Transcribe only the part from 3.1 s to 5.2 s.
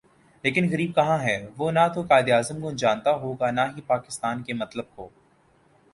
ہوگا نا ہی پاکستان کے مطلب کو